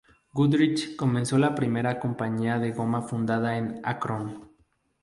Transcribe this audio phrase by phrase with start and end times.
[0.33, 4.49] Goodrich comenzó la primera compañía de goma fundada en Akron.